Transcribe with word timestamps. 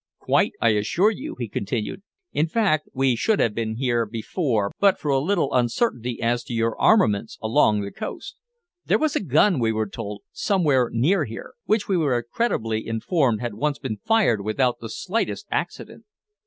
"Quite, 0.17 0.53
I 0.59 0.69
assure 0.69 1.11
you," 1.11 1.35
he 1.37 1.47
continued; 1.47 2.01
"in 2.31 2.47
fact, 2.47 2.89
we 2.91 3.15
should 3.15 3.37
have 3.39 3.53
been 3.53 3.75
here 3.75 4.07
before 4.07 4.71
but 4.79 4.97
for 4.97 5.11
a 5.11 5.19
little 5.19 5.53
uncertainty 5.53 6.19
as 6.19 6.43
to 6.45 6.53
your 6.55 6.75
armaments 6.81 7.37
along 7.39 7.81
the 7.81 7.91
coast. 7.91 8.35
There 8.83 8.97
was 8.97 9.15
a 9.15 9.23
gun, 9.23 9.59
we 9.59 9.71
were 9.71 9.87
told, 9.87 10.23
somewhere 10.31 10.89
near 10.91 11.25
here, 11.25 11.53
which 11.65 11.87
we 11.87 11.97
were 11.97 12.23
credibly 12.33 12.87
informed 12.87 13.41
had 13.41 13.53
once 13.53 13.77
been 13.77 13.97
fired 13.97 14.41
without 14.43 14.79
the 14.79 14.89
slightest 14.89 15.45
accident." 15.51 16.05